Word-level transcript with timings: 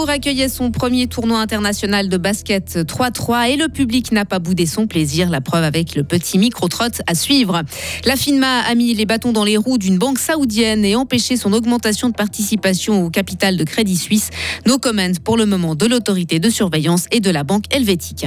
Fribourg 0.00 0.14
accueillait 0.14 0.48
son 0.48 0.70
premier 0.70 1.08
tournoi 1.08 1.40
international 1.40 2.08
de 2.08 2.16
basket 2.16 2.78
3-3 2.86 3.50
et 3.50 3.56
le 3.56 3.68
public 3.68 4.12
n'a 4.12 4.24
pas 4.24 4.38
boudé 4.38 4.64
son 4.64 4.86
plaisir. 4.86 5.28
La 5.28 5.42
preuve 5.42 5.62
avec 5.62 5.94
le 5.94 6.04
petit 6.04 6.38
micro-trot 6.38 7.02
à 7.06 7.14
suivre. 7.14 7.60
La 8.06 8.16
FINMA 8.16 8.60
a 8.60 8.74
mis 8.74 8.94
les 8.94 9.04
bâtons 9.04 9.32
dans 9.32 9.44
les 9.44 9.58
roues 9.58 9.76
d'une 9.76 9.98
banque 9.98 10.18
saoudienne 10.18 10.86
et 10.86 10.96
empêché 10.96 11.36
son 11.36 11.52
augmentation 11.52 12.08
de 12.08 12.14
participation 12.14 13.04
au 13.04 13.10
capital 13.10 13.58
de 13.58 13.64
Crédit 13.64 13.98
Suisse. 13.98 14.30
No 14.66 14.78
comment 14.78 15.12
pour 15.22 15.36
le 15.36 15.44
moment 15.44 15.74
de 15.74 15.84
l'autorité 15.84 16.38
de 16.38 16.48
surveillance 16.48 17.04
et 17.10 17.20
de 17.20 17.28
la 17.30 17.44
banque 17.44 17.64
helvétique. 17.70 18.24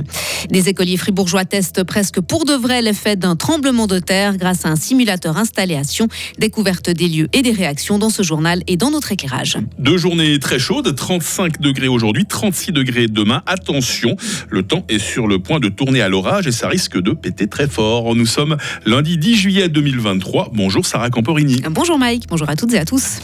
Des 0.52 0.70
écoliers 0.70 0.98
fribourgeois 0.98 1.46
testent 1.46 1.84
presque 1.84 2.21
pour 2.21 2.46
de 2.46 2.54
vrai 2.54 2.84
l'effet 2.84 3.16
d'un 3.16 3.36
tremblement 3.36 3.88
de 3.88 3.98
terre 3.98 4.38
grâce 4.38 4.66
à 4.66 4.70
un 4.70 4.76
simulateur 4.76 5.38
installé 5.38 5.76
à 5.76 5.84
Sion. 5.84 6.08
Découverte 6.38 6.91
des 6.91 7.08
lieux 7.08 7.30
et 7.34 7.41
des 7.41 7.52
réactions 7.52 7.98
dans 7.98 8.12
ce 8.12 8.21
journal 8.21 8.62
et 8.68 8.77
dans 8.77 8.91
notre 8.91 9.12
éclairage. 9.12 9.58
Deux 9.80 9.98
journées 9.98 10.38
très 10.38 10.60
chaudes, 10.60 10.94
35 10.96 11.62
degrés 11.63 11.88
aujourd'hui, 11.88 12.26
36 12.26 12.72
degrés 12.72 13.08
demain. 13.08 13.41
Attention, 13.48 14.16
le 14.49 14.62
temps 14.62 14.85
est 14.90 14.99
sur 14.99 15.27
le 15.27 15.40
point 15.40 15.59
de 15.59 15.70
tourner 15.70 16.02
à 16.02 16.09
l'orage 16.09 16.45
et 16.45 16.52
ça 16.52 16.67
risque 16.67 17.02
de 17.02 17.12
péter 17.12 17.48
très 17.48 17.67
fort. 17.67 18.16
Nous 18.16 18.27
sommes 18.27 18.58
lundi 18.85 19.17
10 19.17 19.35
juillet 19.35 19.70
2023. 19.70 20.52
Bonjour 20.54 20.85
Sarah 20.85 21.09
Camporini. 21.09 21.62
Bonjour 21.71 21.98
Mike, 21.98 22.26
bonjour 22.30 22.49
à 22.49 22.55
toutes 22.55 22.73
et 22.73 22.77
à 22.77 22.85
tous. 22.85 23.20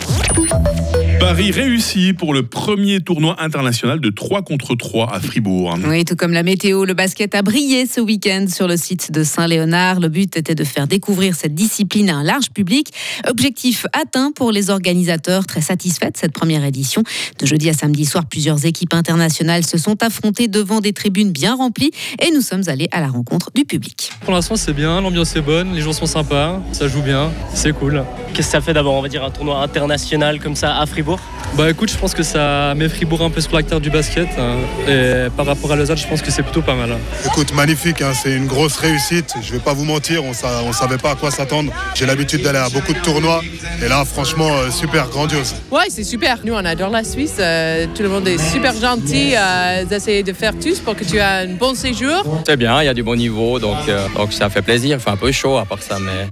Paris 1.19 1.51
réussi 1.51 2.13
pour 2.13 2.33
le 2.33 2.43
premier 2.43 3.01
tournoi 3.01 3.35
international 3.39 3.99
de 3.99 4.09
3 4.09 4.41
contre 4.41 4.75
3 4.75 5.13
à 5.13 5.19
Fribourg. 5.19 5.77
Oui, 5.85 6.05
tout 6.05 6.15
comme 6.15 6.31
la 6.31 6.43
météo, 6.43 6.85
le 6.85 6.93
basket 6.93 7.35
a 7.35 7.41
brillé 7.41 7.85
ce 7.85 7.99
week-end 7.99 8.45
sur 8.47 8.69
le 8.69 8.77
site 8.77 9.11
de 9.11 9.23
Saint-Léonard. 9.23 9.99
Le 9.99 10.07
but 10.07 10.37
était 10.37 10.55
de 10.55 10.63
faire 10.63 10.87
découvrir 10.87 11.35
cette 11.35 11.53
discipline 11.53 12.09
à 12.09 12.15
un 12.15 12.23
large 12.23 12.51
public. 12.51 12.93
Objectif 13.27 13.85
atteint 13.91 14.31
pour 14.31 14.53
les 14.53 14.69
organisateurs, 14.69 15.45
très 15.45 15.61
satisfaits 15.61 16.11
de 16.11 16.17
cette 16.17 16.31
première 16.31 16.63
édition. 16.63 17.03
De 17.39 17.45
jeudi 17.45 17.69
à 17.69 17.73
samedi 17.73 18.05
soir, 18.05 18.25
plusieurs 18.25 18.65
équipes 18.65 18.93
internationales 18.93 19.65
se 19.65 19.77
sont 19.77 20.01
affrontées 20.01 20.47
devant 20.47 20.79
des 20.79 20.93
tribunes 20.93 21.31
bien 21.31 21.55
remplies 21.55 21.91
et 22.21 22.31
nous 22.31 22.41
sommes 22.41 22.63
allés 22.67 22.87
à 22.91 23.01
la 23.01 23.09
rencontre 23.09 23.51
du 23.53 23.65
public. 23.65 24.11
Pour 24.21 24.33
l'instant, 24.33 24.55
c'est 24.55 24.73
bien, 24.73 25.01
l'ambiance 25.01 25.35
est 25.35 25.41
bonne, 25.41 25.73
les 25.73 25.81
gens 25.81 25.93
sont 25.93 26.05
sympas, 26.05 26.61
ça 26.71 26.87
joue 26.87 27.01
bien, 27.01 27.29
c'est 27.53 27.73
cool. 27.73 28.05
Qu'est-ce 28.33 28.47
que 28.47 28.51
ça 28.53 28.61
fait 28.61 28.73
d'avoir, 28.73 28.93
on 28.95 29.01
va 29.01 29.07
dire, 29.09 29.23
un 29.23 29.31
tournoi 29.31 29.61
international 29.61 30.39
comme 30.39 30.55
ça 30.55 30.77
à 30.79 30.85
Fribourg 30.85 31.19
Bah 31.55 31.69
écoute, 31.69 31.91
je 31.91 31.97
pense 31.97 32.13
que 32.13 32.23
ça 32.23 32.73
met 32.75 32.87
Fribourg 32.87 33.21
un 33.21 33.29
peu 33.29 33.41
sur 33.41 33.53
l'acteur 33.53 33.79
du 33.81 33.89
basket. 33.89 34.27
hein. 34.37 34.55
et 34.87 35.27
par 35.35 35.45
rapport 35.45 35.71
à 35.71 35.75
Lausanne, 35.75 35.97
je 35.97 36.07
pense 36.07 36.21
que 36.21 36.31
c'est 36.31 36.43
plutôt 36.43 36.61
pas 36.61 36.75
mal. 36.75 36.91
hein. 36.91 36.97
Écoute, 37.25 37.53
magnifique, 37.53 38.01
hein, 38.01 38.11
c'est 38.13 38.31
une 38.35 38.47
grosse 38.47 38.77
réussite. 38.77 39.33
Je 39.41 39.51
vais 39.53 39.59
pas 39.59 39.73
vous 39.73 39.83
mentir, 39.85 40.23
on 40.23 40.33
sa- 40.33 40.61
on 40.63 40.71
savait 40.73 40.97
pas 40.97 41.11
à 41.11 41.15
quoi 41.15 41.31
s'attendre. 41.31 41.71
J'ai 41.95 42.05
l'habitude 42.05 42.41
d'aller 42.41 42.59
à 42.59 42.69
beaucoup 42.69 42.93
de 42.93 42.99
tournois. 42.99 43.41
Et 43.83 43.87
là, 43.89 44.05
franchement, 44.05 44.49
euh, 44.57 44.69
super 44.71 45.07
grandiose. 45.09 45.55
Ouais, 45.71 45.87
c'est 45.89 46.03
super. 46.03 46.37
Nous, 46.43 46.53
on 46.53 46.65
adore 46.65 46.89
la 46.89 47.03
Suisse. 47.03 47.35
Euh, 47.39 47.87
tout 47.95 48.03
le 48.03 48.09
monde 48.09 48.27
est 48.27 48.37
super 48.37 48.73
gentil. 48.73 49.33
Euh, 49.35 49.83
ils 49.89 49.93
essayent 49.93 50.23
de 50.23 50.33
faire 50.33 50.53
tous 50.59 50.79
pour 50.79 50.95
que 50.95 51.03
tu 51.03 51.17
aies 51.17 51.21
un 51.21 51.47
bon 51.47 51.73
séjour. 51.75 52.23
C'est 52.47 52.57
bien, 52.57 52.81
il 52.81 52.85
y 52.85 52.89
a 52.89 52.93
du 52.93 53.03
bon 53.03 53.15
niveau, 53.15 53.59
donc, 53.59 53.77
euh, 53.87 54.07
donc 54.15 54.33
ça 54.33 54.49
fait 54.49 54.61
plaisir. 54.61 54.97
Il 54.97 55.03
fait 55.03 55.09
un 55.09 55.17
peu 55.17 55.31
chaud 55.31 55.57
à 55.57 55.65
part 55.65 55.81
ça, 55.81 55.97
mais 55.99 56.27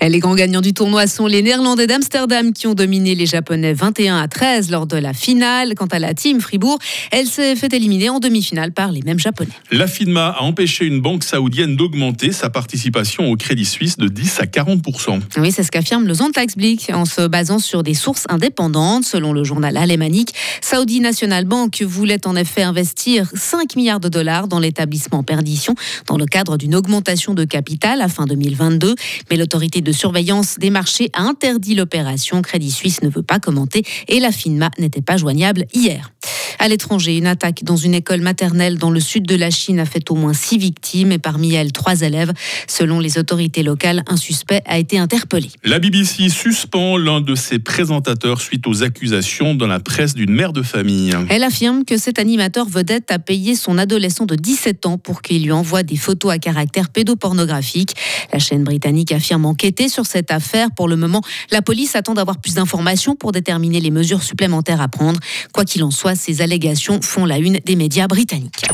Les 0.00 0.18
grands 0.18 0.34
gagnants 0.34 0.60
du 0.60 0.72
tournoi 0.72 1.06
sont 1.06 1.26
les 1.26 1.42
Néerlandais 1.42 1.86
d'Amsterdam 1.86 2.52
qui 2.52 2.66
ont 2.66 2.74
dominé 2.74 3.14
les 3.14 3.26
Japonais 3.26 3.72
21 3.72 4.18
à 4.18 4.28
13 4.28 4.70
lors 4.70 4.86
de 4.86 4.96
la 4.96 5.12
finale. 5.12 5.74
Quant 5.74 5.86
à 5.86 5.98
la 5.98 6.14
team 6.14 6.40
Fribourg, 6.40 6.78
elle 7.10 7.26
s'est 7.26 7.56
fait 7.56 7.72
éliminer 7.72 8.10
en 8.10 8.20
demi-finale 8.20 8.72
par 8.72 8.92
les 8.92 9.02
mêmes 9.02 9.18
Japonais. 9.18 9.50
La 9.72 9.86
FINMA 9.86 10.36
a 10.38 10.42
empêché 10.42 10.84
une 10.84 11.00
banque 11.00 11.24
saoudienne 11.24 11.74
d'augmenter 11.74 12.32
sa 12.32 12.50
participation 12.50 13.30
au 13.30 13.36
Crédit 13.36 13.64
Suisse 13.64 13.96
de 13.96 14.08
10 14.08 14.40
à 14.40 14.46
40 14.46 14.82
Oui, 15.38 15.50
c'est 15.50 15.62
ce 15.62 15.70
qu'affirme 15.70 16.06
le 16.06 16.14
Zontagsblick 16.14 16.90
en 16.92 17.06
se 17.06 17.26
basant 17.26 17.58
sur 17.58 17.82
des 17.82 17.94
sources 17.94 18.26
indépendantes. 18.28 19.04
Selon 19.04 19.32
le 19.32 19.42
journal 19.42 19.76
alémanique, 19.76 20.34
Saudi 20.60 21.00
National 21.00 21.44
Bank 21.44 21.82
voulait 21.82 22.26
en 22.26 22.36
effet 22.36 22.62
investir 22.62 23.28
5 23.34 23.76
milliards 23.76 24.00
de 24.00 24.08
dollars 24.08 24.48
dans 24.48 24.60
l'établissement 24.60 25.22
Perdition 25.22 25.74
dans 26.06 26.16
le 26.16 26.26
cadre 26.26 26.56
d'une 26.56 26.74
augmentation 26.74 27.34
de 27.34 27.44
capital 27.44 28.00
à 28.00 28.08
fin 28.08 28.26
2022. 28.26 28.94
Mais 29.30 29.36
l'autorité 29.36 29.63
de 29.68 29.92
surveillance 29.92 30.58
des 30.58 30.70
marchés 30.70 31.10
a 31.12 31.22
interdit 31.22 31.74
l'opération. 31.74 32.42
Crédit 32.42 32.70
Suisse 32.70 33.02
ne 33.02 33.08
veut 33.08 33.22
pas 33.22 33.40
commenter 33.40 33.82
et 34.08 34.20
la 34.20 34.30
FINMA 34.30 34.70
n'était 34.78 35.02
pas 35.02 35.16
joignable 35.16 35.66
hier. 35.72 36.12
À 36.58 36.68
l'étranger, 36.68 37.16
une 37.16 37.26
attaque 37.26 37.64
dans 37.64 37.76
une 37.76 37.94
école 37.94 38.20
maternelle 38.20 38.78
dans 38.78 38.90
le 38.90 39.00
sud 39.00 39.26
de 39.26 39.34
la 39.34 39.50
Chine 39.50 39.78
a 39.78 39.84
fait 39.84 40.10
au 40.10 40.14
moins 40.14 40.32
six 40.32 40.58
victimes 40.58 41.12
et 41.12 41.18
parmi 41.18 41.54
elles 41.54 41.72
trois 41.72 42.02
élèves. 42.02 42.32
Selon 42.66 43.00
les 43.00 43.18
autorités 43.18 43.62
locales, 43.62 44.02
un 44.06 44.16
suspect 44.16 44.62
a 44.66 44.78
été 44.78 44.98
interpellé. 44.98 45.50
La 45.64 45.78
BBC 45.78 46.28
suspend 46.28 46.96
l'un 46.96 47.20
de 47.20 47.34
ses 47.34 47.58
présentateurs 47.58 48.40
suite 48.40 48.66
aux 48.66 48.82
accusations 48.82 49.54
dans 49.54 49.66
la 49.66 49.80
presse 49.80 50.14
d'une 50.14 50.32
mère 50.32 50.52
de 50.52 50.62
famille. 50.62 51.12
Elle 51.28 51.44
affirme 51.44 51.84
que 51.84 51.96
cet 51.96 52.18
animateur 52.18 52.68
vedette 52.68 53.10
a 53.10 53.18
payé 53.18 53.54
son 53.54 53.78
adolescent 53.78 54.26
de 54.26 54.34
17 54.34 54.86
ans 54.86 54.98
pour 54.98 55.22
qu'il 55.22 55.44
lui 55.44 55.52
envoie 55.52 55.82
des 55.82 55.96
photos 55.96 56.32
à 56.32 56.38
caractère 56.38 56.90
pédopornographique. 56.90 57.94
La 58.32 58.38
chaîne 58.38 58.64
britannique 58.64 59.12
affirme 59.12 59.46
enquêter 59.46 59.88
sur 59.88 60.06
cette 60.06 60.30
affaire. 60.30 60.68
Pour 60.76 60.88
le 60.88 60.96
moment, 60.96 61.22
la 61.50 61.62
police 61.62 61.96
attend 61.96 62.14
d'avoir 62.14 62.40
plus 62.40 62.54
d'informations 62.54 63.16
pour 63.16 63.32
déterminer 63.32 63.80
les 63.80 63.90
mesures 63.90 64.22
supplémentaires 64.22 64.80
à 64.80 64.88
prendre. 64.88 65.20
Quoi 65.52 65.64
qu'il 65.64 65.82
en 65.82 65.90
soit, 65.90 66.14
ces 66.14 66.42
allégations 66.44 67.00
font 67.02 67.24
la 67.24 67.38
une 67.38 67.58
des 67.64 67.74
médias 67.74 68.06
britanniques. 68.06 68.64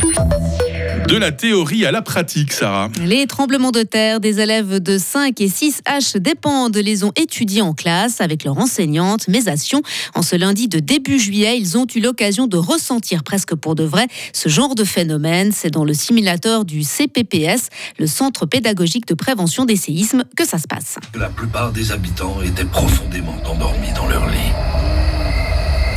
De 1.10 1.16
la 1.16 1.32
théorie 1.32 1.84
à 1.86 1.90
la 1.90 2.02
pratique, 2.02 2.52
Sarah. 2.52 2.88
Les 3.04 3.26
tremblements 3.26 3.72
de 3.72 3.82
terre 3.82 4.20
des 4.20 4.38
élèves 4.38 4.78
de 4.78 4.96
5 4.96 5.40
et 5.40 5.48
6 5.48 5.82
H 5.84 6.18
dépendent, 6.18 6.76
les 6.76 7.02
ont 7.02 7.10
étudiés 7.16 7.62
en 7.62 7.72
classe 7.72 8.20
avec 8.20 8.44
leur 8.44 8.58
enseignante, 8.58 9.26
Sion, 9.56 9.82
en 10.14 10.22
ce 10.22 10.36
lundi 10.36 10.68
de 10.68 10.78
début 10.78 11.18
juillet, 11.18 11.58
ils 11.58 11.76
ont 11.76 11.86
eu 11.94 12.00
l'occasion 12.00 12.46
de 12.46 12.56
ressentir 12.56 13.24
presque 13.24 13.56
pour 13.56 13.74
de 13.74 13.82
vrai 13.82 14.06
ce 14.32 14.48
genre 14.48 14.76
de 14.76 14.84
phénomène. 14.84 15.50
C'est 15.52 15.70
dans 15.70 15.84
le 15.84 15.94
simulateur 15.94 16.64
du 16.64 16.82
CPPS, 16.82 17.70
le 17.98 18.06
Centre 18.06 18.46
pédagogique 18.46 19.08
de 19.08 19.14
prévention 19.14 19.64
des 19.64 19.76
séismes, 19.76 20.24
que 20.36 20.46
ça 20.46 20.58
se 20.58 20.68
passe. 20.68 20.96
La 21.18 21.28
plupart 21.28 21.72
des 21.72 21.90
habitants 21.90 22.40
étaient 22.42 22.64
profondément 22.64 23.36
endormis 23.50 23.92
dans 23.96 24.06
leur 24.06 24.28
lit. 24.28 24.52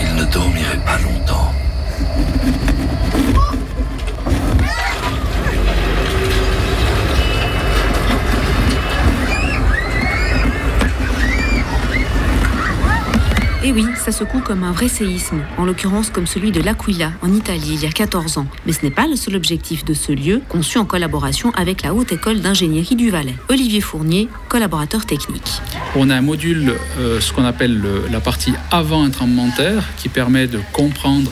Ils 0.02 0.16
ne 0.16 0.26
dormiraient 0.32 0.84
pas 0.84 0.98
longtemps. 1.00 1.54
Et 13.66 13.72
oui, 13.72 13.86
ça 13.96 14.12
secoue 14.12 14.42
comme 14.42 14.66
un 14.66 14.74
vrai 14.74 14.90
séisme, 14.90 15.40
en 15.58 15.64
l'occurrence 15.64 16.10
comme 16.10 16.28
celui 16.28 16.52
de 16.52 16.60
l'Aquila 16.62 17.14
en 17.22 17.34
Italie 17.34 17.72
il 17.76 17.82
y 17.82 17.86
a 17.86 17.92
14 17.92 18.38
ans. 18.38 18.46
Mais 18.66 18.74
ce 18.74 18.84
n'est 18.84 18.92
pas 18.92 19.08
le 19.08 19.16
seul 19.16 19.38
objectif 19.38 19.86
de 19.86 19.94
ce 19.94 20.12
lieu, 20.12 20.42
conçu 20.50 20.78
en 20.80 20.84
collaboration 20.84 21.52
avec 21.52 21.82
la 21.82 21.94
Haute 21.94 22.12
École 22.12 22.42
d'ingénierie 22.42 22.98
du 22.98 23.10
Valais. 23.10 23.36
Olivier 23.48 23.80
Fournier, 23.80 24.28
collaborateur 24.50 25.06
technique. 25.06 25.62
On 25.96 26.10
a 26.10 26.16
un 26.18 26.22
module, 26.22 26.74
euh, 27.00 27.22
ce 27.22 27.32
qu'on 27.32 27.46
appelle 27.46 27.78
le- 27.80 28.04
la 28.12 28.20
partie 28.20 28.54
avant 28.70 29.02
un 29.06 29.10
tremblement 29.12 29.48
de 29.48 29.56
terre, 29.56 29.84
qui 29.96 30.10
permet 30.10 30.48
de 30.48 30.60
comprendre 30.74 31.32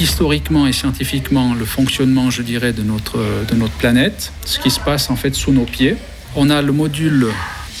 historiquement 0.00 0.66
et 0.66 0.72
scientifiquement 0.72 1.54
le 1.54 1.64
fonctionnement, 1.64 2.30
je 2.30 2.42
dirais, 2.42 2.72
de 2.72 2.82
notre, 2.82 3.18
de 3.48 3.54
notre 3.54 3.74
planète, 3.74 4.32
ce 4.44 4.58
qui 4.58 4.70
se 4.70 4.80
passe 4.80 5.10
en 5.10 5.16
fait 5.16 5.34
sous 5.34 5.52
nos 5.52 5.64
pieds. 5.64 5.96
On 6.36 6.50
a 6.50 6.62
le 6.62 6.72
module 6.72 7.28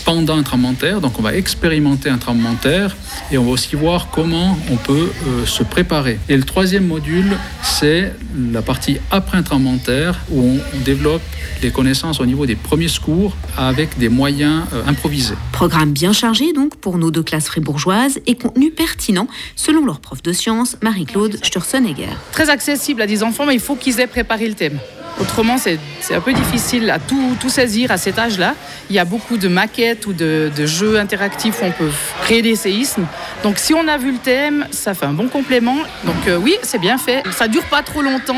pendant 0.08 0.38
un 0.38 0.42
tremblement 0.42 0.72
de 0.72 0.78
terre, 0.78 1.02
donc 1.02 1.18
on 1.18 1.22
va 1.22 1.34
expérimenter 1.34 2.08
un 2.08 2.16
tremblement 2.16 2.54
de 2.54 2.58
terre 2.60 2.96
et 3.30 3.36
on 3.36 3.44
va 3.44 3.50
aussi 3.50 3.76
voir 3.76 4.08
comment 4.10 4.58
on 4.70 4.76
peut 4.76 5.10
euh, 5.26 5.44
se 5.44 5.62
préparer. 5.62 6.18
Et 6.30 6.36
le 6.38 6.44
troisième 6.44 6.86
module, 6.86 7.36
c'est 7.62 8.14
la 8.50 8.62
partie 8.62 8.96
après 9.10 9.36
un 9.36 9.42
tremblement 9.42 9.74
de 9.74 9.80
terre 9.80 10.18
où 10.30 10.40
on, 10.40 10.60
on 10.74 10.80
développe 10.82 11.20
les 11.62 11.70
connaissances 11.70 12.20
au 12.20 12.24
niveau 12.24 12.46
des 12.46 12.54
premiers 12.54 12.88
secours 12.88 13.36
avec 13.58 13.98
des 13.98 14.08
moyens 14.08 14.62
euh, 14.72 14.82
improvisés. 14.86 15.34
Programme 15.52 15.92
bien 15.92 16.14
chargé 16.14 16.54
donc 16.54 16.76
pour 16.76 16.96
nos 16.96 17.10
deux 17.10 17.22
classes 17.22 17.48
fribourgeoises 17.48 18.18
et 18.26 18.34
contenu 18.34 18.70
pertinent 18.70 19.28
selon 19.56 19.84
leur 19.84 20.00
prof 20.00 20.22
de 20.22 20.32
sciences, 20.32 20.78
Marie-Claude 20.82 21.36
Sturzenegger. 21.44 22.08
Très 22.32 22.48
accessible 22.48 23.02
à 23.02 23.06
des 23.06 23.22
enfants, 23.22 23.44
mais 23.44 23.52
il 23.52 23.60
faut 23.60 23.76
qu'ils 23.76 24.00
aient 24.00 24.06
préparé 24.06 24.48
le 24.48 24.54
thème. 24.54 24.78
Autrement, 25.20 25.56
c'est 25.58 25.78
un 26.14 26.20
peu 26.20 26.32
difficile 26.32 26.90
à 26.90 26.98
tout, 26.98 27.36
tout 27.40 27.48
saisir 27.48 27.90
à 27.90 27.96
cet 27.96 28.18
âge-là. 28.18 28.54
Il 28.88 28.96
y 28.96 28.98
a 28.98 29.04
beaucoup 29.04 29.36
de 29.36 29.48
maquettes 29.48 30.06
ou 30.06 30.12
de, 30.12 30.50
de 30.56 30.66
jeux 30.66 30.98
interactifs 30.98 31.60
où 31.60 31.64
on 31.64 31.72
peut 31.72 31.90
créer 32.22 32.40
des 32.42 32.54
séismes. 32.54 33.06
Donc, 33.42 33.58
si 33.58 33.74
on 33.74 33.88
a 33.88 33.96
vu 33.98 34.12
le 34.12 34.18
thème, 34.18 34.66
ça 34.70 34.94
fait 34.94 35.06
un 35.06 35.12
bon 35.12 35.28
complément. 35.28 35.78
Donc, 36.04 36.28
euh, 36.28 36.36
oui, 36.36 36.56
c'est 36.62 36.78
bien 36.78 36.98
fait. 36.98 37.22
Ça 37.32 37.48
dure 37.48 37.64
pas 37.64 37.82
trop 37.82 38.02
longtemps 38.02 38.36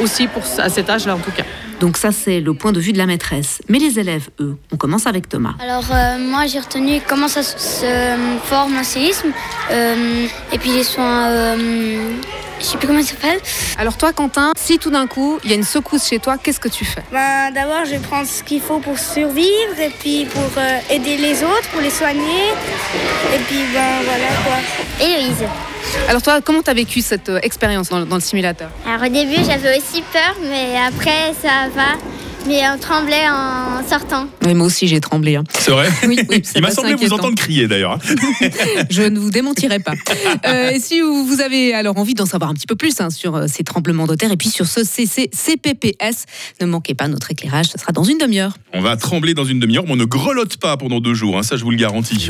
aussi 0.00 0.28
pour, 0.28 0.42
à 0.58 0.68
cet 0.68 0.88
âge-là, 0.88 1.16
en 1.16 1.18
tout 1.18 1.32
cas. 1.32 1.44
Donc 1.80 1.96
ça 1.96 2.12
c'est 2.12 2.40
le 2.40 2.52
point 2.52 2.72
de 2.72 2.78
vue 2.80 2.92
de 2.92 2.98
la 2.98 3.06
maîtresse. 3.06 3.60
Mais 3.68 3.78
les 3.78 3.98
élèves, 3.98 4.28
eux, 4.38 4.56
on 4.70 4.76
commence 4.76 5.06
avec 5.06 5.28
Thomas. 5.28 5.54
Alors 5.60 5.86
euh, 5.90 6.18
moi 6.18 6.46
j'ai 6.46 6.60
retenu 6.60 7.00
comment 7.08 7.26
ça 7.26 7.42
se 7.42 8.16
forme 8.44 8.76
un 8.76 8.84
séisme 8.84 9.32
euh, 9.70 10.26
et 10.52 10.58
puis 10.58 10.70
les 10.72 10.84
soins, 10.84 11.28
euh, 11.30 12.12
je 12.60 12.64
sais 12.64 12.76
plus 12.76 12.86
comment 12.86 13.00
ça 13.02 13.12
s'appelle. 13.12 13.40
Alors 13.78 13.96
toi, 13.96 14.12
Quentin, 14.12 14.52
si 14.58 14.78
tout 14.78 14.90
d'un 14.90 15.06
coup, 15.06 15.38
il 15.42 15.50
y 15.50 15.54
a 15.54 15.56
une 15.56 15.64
secousse 15.64 16.06
chez 16.06 16.18
toi, 16.18 16.36
qu'est-ce 16.36 16.60
que 16.60 16.68
tu 16.68 16.84
fais? 16.84 17.02
Ben, 17.10 17.50
D'abord 17.54 17.86
je 17.86 17.92
vais 17.92 17.98
prendre 17.98 18.26
ce 18.26 18.42
qu'il 18.42 18.60
faut 18.60 18.78
pour 18.80 18.98
survivre 18.98 19.78
et 19.80 19.90
puis 19.98 20.26
pour 20.26 20.50
euh, 20.58 20.78
aider 20.90 21.16
les 21.16 21.42
autres, 21.42 21.68
pour 21.72 21.80
les 21.80 21.90
soigner 21.90 22.48
et 23.34 23.38
puis 23.48 23.60
ben 23.72 24.02
voilà 24.04 24.28
quoi. 24.44 25.06
Héloïse. 25.06 25.44
Alors 26.08 26.22
toi, 26.22 26.40
comment 26.40 26.62
tu 26.62 26.70
as 26.70 26.74
vécu 26.74 27.00
cette 27.00 27.28
euh, 27.28 27.38
expérience 27.42 27.88
dans, 27.88 28.04
dans 28.04 28.16
le 28.16 28.20
simulateur? 28.20 28.70
Alors 28.86 29.06
au 29.06 29.08
début, 29.12 29.42
j'avais 29.44 29.78
aussi 29.78 30.02
peur, 30.12 30.36
mais 30.42 30.76
après, 30.76 31.32
ça 31.40 31.68
va. 31.74 31.98
Mais 32.46 32.62
on 32.74 32.78
tremblait 32.78 33.28
en 33.28 33.86
sortant. 33.88 34.26
Oui, 34.44 34.54
moi 34.54 34.66
aussi, 34.66 34.88
j'ai 34.88 35.00
tremblé. 35.00 35.36
hein. 35.36 35.44
C'est 35.58 35.70
vrai 35.70 35.88
Oui, 36.06 36.18
oui, 36.28 36.40
c'est 36.42 36.58
Il 36.58 36.62
m'a 36.62 36.70
semblé 36.70 36.94
vous 36.94 37.12
entendre 37.12 37.34
crier 37.34 37.68
d'ailleurs. 37.68 37.92
hein. 37.92 38.48
Je 38.90 39.02
ne 39.02 39.18
vous 39.18 39.30
démentirai 39.30 39.78
pas. 39.78 39.92
Euh, 40.46 40.70
et 40.70 40.80
si 40.80 41.00
vous 41.00 41.40
avez 41.40 41.74
alors 41.74 41.96
envie 41.98 42.14
d'en 42.14 42.26
savoir 42.26 42.50
un 42.50 42.54
petit 42.54 42.66
peu 42.66 42.76
plus 42.76 43.00
hein, 43.00 43.10
sur 43.10 43.36
euh, 43.36 43.46
ces 43.46 43.62
tremblements 43.62 44.06
de 44.06 44.14
terre 44.14 44.32
et 44.32 44.36
puis 44.36 44.48
sur 44.48 44.66
ce 44.66 44.84
CC 44.84 45.30
CPPS, 45.32 46.24
ne 46.60 46.66
manquez 46.66 46.94
pas 46.94 47.08
notre 47.08 47.30
éclairage, 47.30 47.66
ce 47.66 47.78
sera 47.78 47.92
dans 47.92 48.04
une 48.04 48.18
demi-heure. 48.18 48.54
On 48.72 48.80
va 48.80 48.96
trembler 48.96 49.34
dans 49.34 49.44
une 49.44 49.60
demi-heure, 49.60 49.84
mais 49.86 49.92
on 49.92 49.96
ne 49.96 50.04
grelotte 50.04 50.56
pas 50.56 50.76
pendant 50.76 51.00
deux 51.00 51.14
jours, 51.14 51.38
hein, 51.38 51.42
ça 51.42 51.56
je 51.56 51.64
vous 51.64 51.70
le 51.70 51.76
garantis. 51.76 52.28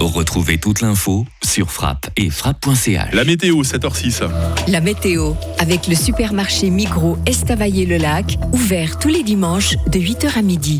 Retrouvez 0.00 0.58
toute 0.58 0.82
l'info 0.82 1.24
sur 1.42 1.70
frappe 1.70 2.08
et 2.16 2.28
frappe.ch. 2.30 3.12
La 3.12 3.24
météo, 3.24 3.62
7h06. 3.62 4.20
La 4.68 4.80
météo, 4.80 5.32
avec 5.58 5.86
le 5.88 5.94
supermarché 5.94 6.68
Migros 6.70 7.16
Estavayer-le-Lac, 7.26 8.38
ouvert 8.52 8.98
tous 8.98 9.08
les 9.08 9.22
dimanches 9.26 9.76
de 9.88 9.98
8h 9.98 10.38
à 10.38 10.42
midi. 10.42 10.78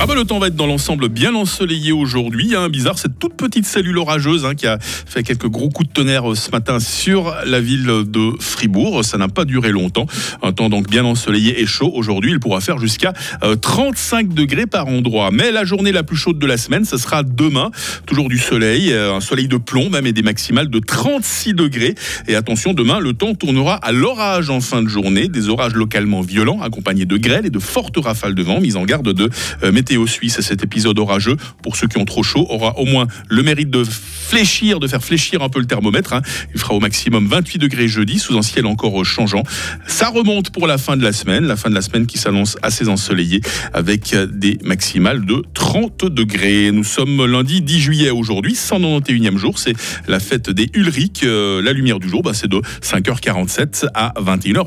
Ah 0.00 0.06
bah 0.06 0.14
le 0.16 0.24
temps 0.24 0.38
va 0.38 0.48
être 0.48 0.56
dans 0.56 0.66
l'ensemble 0.66 1.08
bien 1.08 1.34
ensoleillé 1.34 1.92
aujourd'hui. 1.92 2.54
Hein. 2.56 2.68
Bizarre, 2.68 2.98
cette 2.98 3.18
toute 3.18 3.34
petite 3.36 3.64
cellule 3.64 3.96
orageuse 3.96 4.44
hein, 4.44 4.54
qui 4.54 4.66
a 4.66 4.78
fait 4.80 5.22
quelques 5.22 5.46
gros 5.46 5.70
coups 5.70 5.88
de 5.88 5.94
tonnerre 5.94 6.32
euh, 6.32 6.34
ce 6.34 6.50
matin 6.50 6.80
sur 6.80 7.34
la 7.46 7.60
ville 7.60 7.86
de 8.06 8.32
Fribourg. 8.40 9.04
Ça 9.04 9.18
n'a 9.18 9.28
pas 9.28 9.44
duré 9.44 9.70
longtemps. 9.70 10.06
Un 10.42 10.52
temps 10.52 10.68
donc 10.68 10.90
bien 10.90 11.04
ensoleillé 11.04 11.60
et 11.60 11.66
chaud. 11.66 11.90
Aujourd'hui, 11.94 12.32
il 12.32 12.40
pourra 12.40 12.60
faire 12.60 12.78
jusqu'à 12.78 13.12
euh, 13.44 13.54
35 13.54 14.34
degrés 14.34 14.66
par 14.66 14.88
endroit. 14.88 15.30
Mais 15.32 15.52
la 15.52 15.64
journée 15.64 15.92
la 15.92 16.02
plus 16.02 16.16
chaude 16.16 16.38
de 16.38 16.46
la 16.46 16.56
semaine, 16.56 16.84
ce 16.84 16.98
sera 16.98 17.22
demain. 17.22 17.70
Toujours 18.04 18.28
du 18.28 18.38
soleil, 18.38 18.92
euh, 18.92 19.14
un 19.14 19.20
soleil 19.20 19.46
de 19.46 19.58
plomb 19.58 19.90
même 19.90 20.06
et 20.06 20.12
des 20.12 20.22
maximales 20.22 20.68
de 20.68 20.80
36 20.80 21.54
degrés. 21.54 21.94
Et 22.26 22.34
attention, 22.34 22.74
demain, 22.74 22.98
le 22.98 23.12
temps 23.12 23.34
tournera 23.34 23.76
à 23.76 23.92
l'orage 23.92 24.50
en 24.50 24.60
fin 24.60 24.82
de 24.82 24.88
journée. 24.88 25.28
Des 25.28 25.48
orages 25.48 25.74
localement 25.74 26.20
violents 26.20 26.60
accompagnés 26.62 27.06
de 27.06 27.16
grêles 27.16 27.46
et 27.46 27.50
de 27.50 27.60
fortes 27.60 27.96
rafales 27.96 28.34
de 28.34 28.42
vent. 28.42 28.60
Mise 28.60 28.76
en 28.76 28.84
garde 28.84 29.12
de 29.12 29.30
euh, 29.62 29.72
Météo 29.84 30.06
Suisse. 30.06 30.40
Cet 30.40 30.64
épisode 30.64 30.98
orageux, 30.98 31.36
pour 31.62 31.76
ceux 31.76 31.86
qui 31.88 31.98
ont 31.98 32.06
trop 32.06 32.22
chaud, 32.22 32.46
aura 32.48 32.78
au 32.78 32.86
moins 32.86 33.06
le 33.28 33.42
mérite 33.42 33.68
de 33.68 33.84
fléchir, 33.84 34.80
de 34.80 34.86
faire 34.86 35.04
fléchir 35.04 35.42
un 35.42 35.50
peu 35.50 35.58
le 35.58 35.66
thermomètre. 35.66 36.14
hein. 36.14 36.22
Il 36.54 36.58
fera 36.58 36.72
au 36.72 36.80
maximum 36.80 37.26
28 37.26 37.58
degrés 37.58 37.86
jeudi, 37.86 38.18
sous 38.18 38.38
un 38.38 38.40
ciel 38.40 38.64
encore 38.64 39.04
changeant. 39.04 39.42
Ça 39.86 40.08
remonte 40.08 40.48
pour 40.48 40.66
la 40.66 40.78
fin 40.78 40.96
de 40.96 41.02
la 41.02 41.12
semaine, 41.12 41.44
la 41.44 41.56
fin 41.56 41.68
de 41.68 41.74
la 41.74 41.82
semaine 41.82 42.06
qui 42.06 42.16
s'annonce 42.16 42.56
assez 42.62 42.88
ensoleillée, 42.88 43.42
avec 43.74 44.16
des 44.32 44.56
maximales 44.64 45.26
de 45.26 45.42
30 45.52 46.06
degrés. 46.06 46.70
Nous 46.72 46.82
sommes 46.84 47.26
lundi 47.26 47.60
10 47.60 47.80
juillet 47.80 48.10
aujourd'hui, 48.10 48.54
191e 48.54 49.36
jour. 49.36 49.58
C'est 49.58 49.74
la 50.08 50.18
fête 50.18 50.48
des 50.48 50.70
Ulric. 50.72 51.24
Euh, 51.24 51.60
la 51.60 51.74
lumière 51.74 51.98
du 51.98 52.08
jour, 52.08 52.22
bah, 52.22 52.32
c'est 52.32 52.48
de 52.48 52.62
5h47 52.80 53.88
à 53.92 54.14
21h20. 54.18 54.64